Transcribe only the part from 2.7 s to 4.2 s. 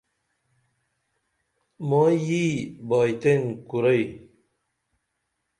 بائیتین کُرئی